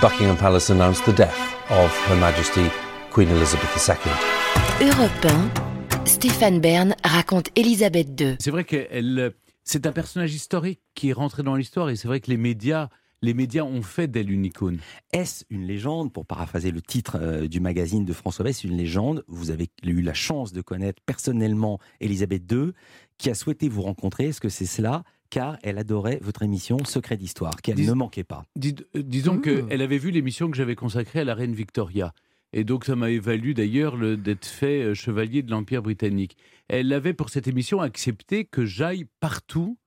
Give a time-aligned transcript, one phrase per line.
[0.00, 1.38] Buckingham Palace announced the death
[1.68, 2.70] of Her Majesty
[3.10, 4.86] Queen Elizabeth II.
[4.86, 8.36] Europe 1, Stéphane Bern raconte Elisabeth II.
[8.40, 12.20] C'est vrai qu'elle, c'est un personnage historique qui est rentré dans l'histoire et c'est vrai
[12.20, 12.88] que les médias
[13.20, 14.78] les médias ont fait d'elle une icône.
[15.12, 19.22] Est-ce une légende, pour paraphraser le titre euh, du magazine de François Bess, une légende?
[19.28, 22.72] Vous avez eu la chance de connaître personnellement Elisabeth II,
[23.18, 24.28] qui a souhaité vous rencontrer.
[24.28, 28.44] Est-ce que c'est cela car elle adorait votre émission Secret d'Histoire, qu'elle ne manquait pas.
[28.62, 29.42] Euh, disons mmh.
[29.42, 32.12] qu'elle avait vu l'émission que j'avais consacrée à la reine Victoria.
[32.52, 36.36] Et donc ça m'avait valu d'ailleurs d'être fait euh, chevalier de l'Empire britannique.
[36.68, 39.78] Elle avait pour cette émission accepté que j'aille partout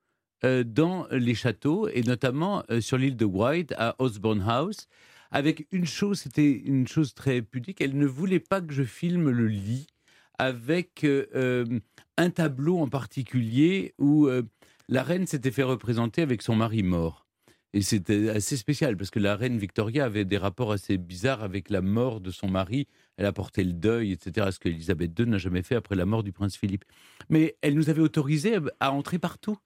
[0.46, 4.88] euh, dans les châteaux, et notamment sur l'île de White, à Osborne House,
[5.32, 9.30] avec une chose, c'était une chose très pudique, elle ne voulait pas que je filme
[9.30, 9.88] le lit
[10.38, 11.06] avec
[12.18, 14.28] un tableau en particulier où
[14.90, 17.24] la reine s'était fait représenter avec son mari mort.
[17.76, 21.72] Et c'était assez spécial parce que la reine Victoria avait des rapports assez bizarres avec
[21.72, 22.88] la mort de son mari.
[23.18, 24.50] Elle a porté le deuil, etc.
[24.52, 26.86] Ce qu'Elisabeth II n'a jamais fait après la mort du prince Philippe.
[27.30, 29.58] Mais elle nous avait autorisé à entrer partout.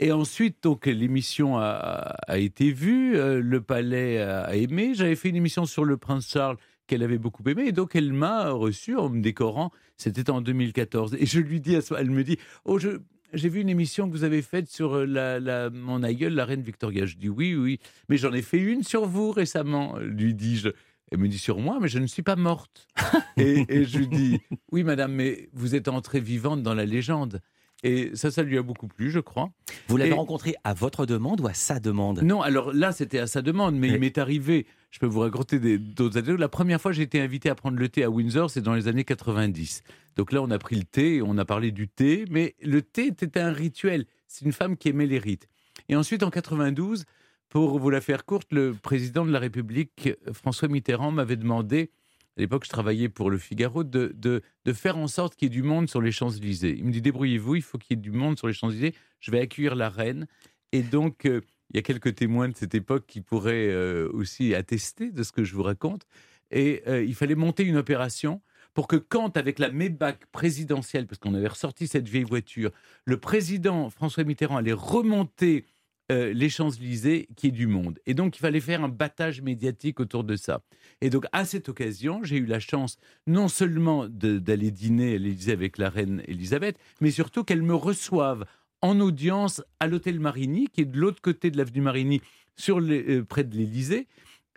[0.00, 4.94] Et ensuite, donc, l'émission a, été vue, euh, le palais a aimé.
[4.94, 6.56] J'avais fait une émission sur le prince Charles
[6.88, 7.66] qu'elle avait beaucoup aimé.
[7.66, 9.70] Et donc, elle m'a reçu en me décorant.
[9.96, 11.16] C'était en 2014.
[11.20, 12.98] Et je lui dis à soi, elle me dit, oh, je,
[13.34, 16.62] j'ai vu une émission que vous avez faite sur euh, la, mon aïeul, la reine
[16.62, 17.06] Victoria.
[17.06, 20.70] Je dis oui, oui, mais j'en ai fait une sur vous récemment, lui dis-je.
[21.10, 22.88] Elle me dit sur moi, mais je ne suis pas morte.
[23.36, 24.40] et, et, je lui dis
[24.72, 27.40] oui, madame, mais vous êtes entrée vivante dans la légende.
[27.82, 29.50] Et ça, ça lui a beaucoup plu, je crois.
[29.88, 32.22] Vous l'avez rencontré à votre demande ou à sa demande?
[32.22, 35.58] Non, alors là, c'était à sa demande, mais il m'est arrivé, je peux vous raconter
[35.78, 36.40] d'autres anecdotes.
[36.40, 38.88] La première fois, j'ai été invité à prendre le thé à Windsor, c'est dans les
[38.88, 39.82] années 90.
[40.16, 43.08] Donc là, on a pris le thé, on a parlé du thé, mais le thé
[43.08, 44.06] était un rituel.
[44.28, 45.48] C'est une femme qui aimait les rites.
[45.88, 47.04] Et ensuite, en 92,
[47.50, 51.90] pour vous la faire courte, le président de la République, François Mitterrand, m'avait demandé
[52.36, 55.54] à l'époque, je travaillais pour le Figaro, de, de, faire en sorte qu'il y ait
[55.54, 56.74] du monde sur les Champs-Élysées.
[56.76, 58.94] Il me dit débrouillez-vous, il faut qu'il y ait du monde sur les Champs-Élysées.
[59.20, 60.26] Je vais accueillir la reine.
[60.72, 64.54] Et donc, euh, il y a quelques témoins de cette époque qui pourraient euh, aussi
[64.54, 66.06] attester de ce que je vous raconte.
[66.50, 68.40] Et euh, il fallait monter une opération
[68.74, 72.72] pour que quand, avec la Maybach présidentielle, parce qu'on avait ressorti cette vieille voiture,
[73.04, 75.66] le président François Mitterrand allait remonter
[76.12, 77.98] euh, les Champs-Élysées qui est du monde.
[78.06, 80.60] Et donc, il fallait faire un battage médiatique autour de ça.
[81.00, 85.52] Et donc, à cette occasion, j'ai eu la chance non seulement d'aller dîner à l'Élysée
[85.52, 88.44] avec la reine Elisabeth, mais surtout qu'elle me reçoive
[88.82, 92.20] en audience à l'hôtel Marigny, qui est de l'autre côté de l'avenue Marigny,
[92.56, 94.06] sur euh, près de l'Élysée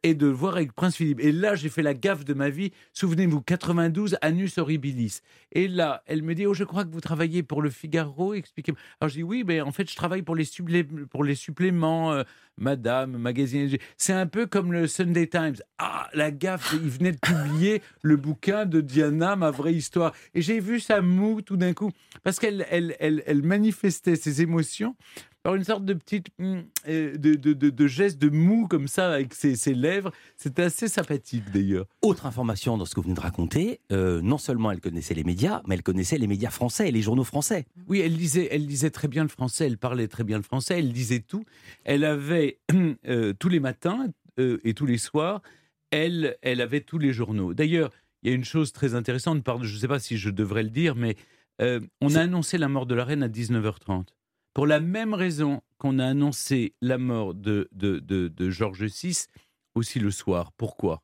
[0.04, 1.20] et de voir avec Prince Philippe.
[1.20, 2.72] Et là, j'ai fait la gaffe de ma vie.
[2.94, 5.22] Souvenez-vous, 92, Anus Horribilis.
[5.52, 8.34] Et là, elle me dit, oh, je crois que vous travaillez pour le Figaro.
[8.34, 8.80] Expliquez-moi.
[9.02, 10.46] Alors, je dis, oui, mais en fait, je travaille pour les,
[11.36, 12.24] suppléments, euh,
[12.58, 13.70] Madame, Magazine.
[13.98, 15.56] C'est un peu comme le Sunday Times.
[15.78, 20.14] Ah, la gaffe, il venait de publier le bouquin de Diana, ma vraie histoire.
[20.34, 21.92] Et j'ai vu sa moue tout d'un coup,
[22.24, 24.96] parce qu'elle elle, elle, elle manifestait ses émotions
[25.56, 29.74] une sorte de petite euh, de, de, de, geste de mou comme ça avec ses,
[29.74, 30.12] lèvres.
[30.36, 31.86] C'était assez sympathique d'ailleurs.
[32.02, 35.24] Autre information dans ce que vous venez de raconter, euh, non seulement elle connaissait les
[35.24, 37.66] médias, mais elle connaissait les médias français et les journaux français.
[37.88, 40.80] Oui, elle lisait, elle lisait très bien le français, elle parlait très bien le français,
[40.80, 41.46] elle disait tout.
[41.84, 42.60] Elle avait
[43.08, 44.08] euh, tous les matins
[44.40, 45.42] et tous les soirs,
[45.90, 47.56] elle, elle avait tous les journaux.
[47.56, 47.90] D'ailleurs,
[48.22, 50.70] il y a une chose très intéressante, je ne sais pas si je devrais le
[50.70, 51.16] dire, mais
[51.60, 54.06] on a annoncé la mort de la reine à 19h30
[54.58, 59.28] pour la même raison qu'on a annoncé la mort de, de, de, Georges VI
[59.76, 60.52] aussi le soir.
[60.54, 61.04] Pourquoi?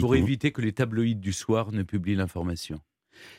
[0.00, 2.80] Pour éviter que les tabloïds du soir ne publient l'information.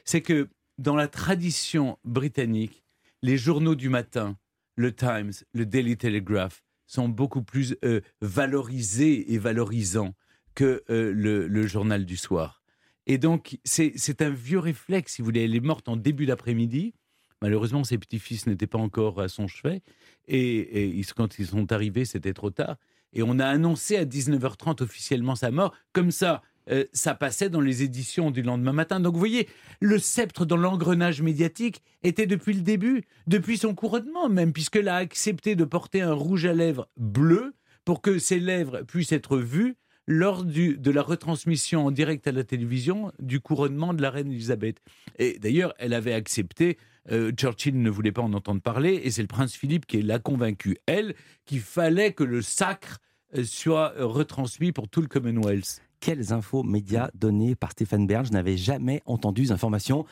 [0.06, 2.86] C'est que dans la tradition britannique,
[3.22, 4.38] les journaux du matin,
[4.78, 10.16] le Times, le Daily Telegraph, sont beaucoup plus euh, valorisés et valorisants
[10.56, 12.64] que euh, le, le, journal du soir.
[13.08, 15.44] Et donc, c'est un vieux réflexe, si vous voulez.
[15.44, 16.94] Elle est morte en début d'après-midi.
[17.42, 19.82] Malheureusement, ses petits-fils n'étaient pas encore à son chevet.
[20.28, 22.78] Et, quand ils sont arrivés, c'était trop tard.
[23.14, 25.74] Et on a annoncé à 19h30 officiellement sa mort.
[25.94, 29.00] Comme ça, euh, ça passait dans les éditions du lendemain matin.
[29.00, 29.48] Donc vous voyez,
[29.80, 34.98] le sceptre dans l'engrenage médiatique était depuis le début, depuis son couronnement même, puisqu'elle a
[34.98, 39.76] accepté de porter un rouge à lèvres bleu pour que ses lèvres puissent être vues
[40.10, 44.82] lors de la retransmission en direct à la télévision du couronnement de la reine Elisabeth.
[45.20, 46.80] Et d'ailleurs, elle avait accepté,
[47.12, 50.18] euh, Churchill ne voulait pas en entendre parler, et c'est le prince Philippe qui l'a
[50.18, 51.14] convaincu, elle,
[51.46, 52.98] qu'il fallait que le sacre
[53.38, 55.80] euh, soit retransmis pour tout le Commonwealth.
[56.00, 60.06] Quelles infos médias données par Stéphane Bern Je n'avais jamais entendu ces informations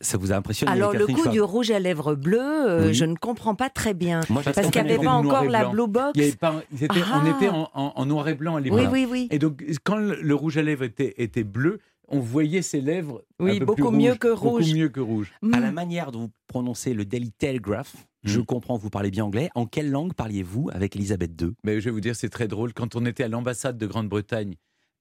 [0.00, 2.94] Ça vous a impressionné Alors le coup Schwab du rouge à lèvres bleu, euh, Oui.
[2.94, 4.20] je ne comprends pas très bien.
[4.30, 5.64] Moi, Parce qu'il n'y avait pas encore la.
[5.70, 6.12] Blue Box.
[6.14, 7.22] Il y avait pas- ils étaient- Ah.
[7.24, 8.78] On était en, en- en noir et blanc à l'époque.
[8.80, 9.28] Oui, oui, oui.
[9.32, 13.24] Et donc, quand le, le rouge à lèvres était, était bleu, on voyait ses lèvres
[13.40, 14.64] Oui, un peu beaucoup plus mieux que rouge.
[14.66, 15.32] Beaucoup mieux que rouge.
[15.42, 15.54] Mm.
[15.54, 18.44] À la manière dont vous prononcez le Daily Telegraph, je Mm.
[18.46, 19.50] comprends que vous parlez bien anglais.
[19.56, 22.72] En quelle langue parliez-vous avec Elisabeth II Mais je vais vous dire, c'est très drôle.
[22.72, 24.54] Quand on était à l'ambassade de Grande-Bretagne,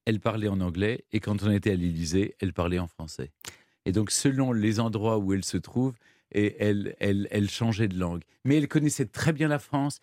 [0.05, 1.05] elle parlait en anglais.
[1.11, 3.29] Et quand on était à l'Élysée, elle parlait en français.
[3.87, 5.93] Et donc, selon les endroits où elle se trouve,
[6.31, 8.21] elle, changeait de langue.
[8.43, 10.01] Mais elle connaissait très bien la France.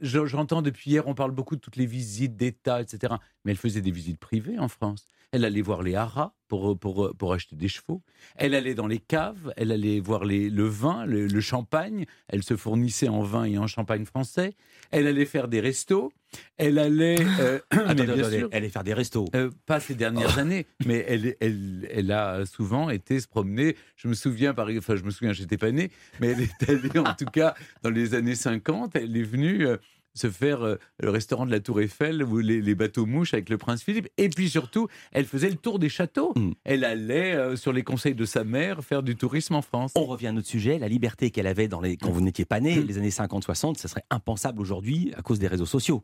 [0.00, 3.14] J'entends depuis hier, on parle beaucoup de toutes les visites d'État, etc.
[3.44, 5.06] Mais elle faisait des visites privées en France.
[5.32, 8.00] Elle allait voir les haras pour, pour, pour acheter des chevaux.
[8.36, 12.06] Elle allait dans les caves, elle allait voir les, le vin, le, le champagne.
[12.28, 14.54] Elle se fournissait en vin et en champagne français.
[14.92, 16.12] Elle allait faire des restos.
[16.58, 17.16] Elle allait...
[17.40, 19.24] euh, bien attendez, sûr, Elle allait faire des restos.
[19.34, 23.76] euh, pas ces dernières années, mais elle, elle, elle a souvent été se promener.
[23.96, 25.90] Je me souviens, par, enfin, je me souviens, j'étais pas né,
[26.20, 28.94] mais elle est allée en tout cas dans les années 50.
[28.96, 29.76] Elle est venue euh,
[30.16, 33.48] se faire euh, le restaurant de la Tour Eiffel ou les, les bateaux mouches avec
[33.48, 34.08] le prince Philippe.
[34.16, 36.32] Et puis surtout, elle faisait le tour des châteaux.
[36.36, 36.52] Mm.
[36.64, 39.92] Elle allait, euh, sur les conseils de sa mère, faire du tourisme en France.
[39.96, 42.60] On revient à notre sujet, la liberté qu'elle avait dans les, quand vous n'étiez pas
[42.60, 42.86] né, Mm.
[42.86, 46.02] les années 50-60, ça serait impensable aujourd'hui à cause des réseaux sociaux.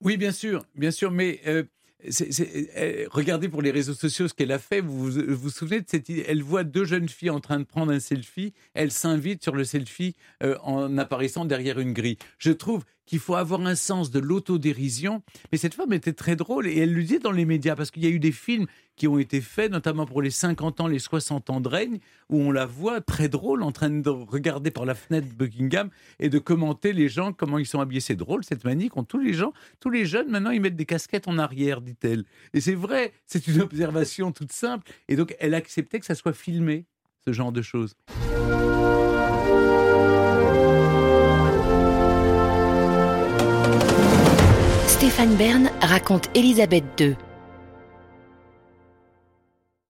[0.00, 1.64] Oui, bien sûr, bien sûr, mais euh,
[3.10, 4.80] regardez pour les réseaux sociaux ce qu'elle a fait.
[4.80, 6.24] Vous vous, vous souvenez de cette idée?
[6.28, 8.52] Elle voit deux jeunes filles en train de prendre un selfie.
[8.74, 12.18] Elle s'invite sur le selfie euh, en apparaissant derrière une grille.
[12.38, 15.22] Je trouve qu'il faut avoir un sens de l'autodérision.
[15.52, 18.04] Mais cette femme était très drôle et elle le dit dans les médias parce qu'il
[18.04, 18.66] y a eu des films
[18.96, 21.98] qui ont été faits, notamment pour les 50 ans, les 60 ans de règne,
[22.30, 25.90] où on la voit très drôle en train de regarder par la fenêtre de Buckingham
[26.18, 28.00] et de commenter les gens, comment ils sont habillés.
[28.00, 29.52] C'est drôle, cette manie qu'ont tous les gens.
[29.80, 32.24] Tous les jeunes, maintenant, ils mettent des casquettes en arrière, dit-elle.
[32.54, 34.90] Et c'est vrai, c'est une observation toute simple.
[35.08, 36.86] Et donc, elle acceptait que ça soit filmé,
[37.26, 37.94] ce genre de choses.
[44.96, 47.16] Stéphane Bern raconte Élisabeth II,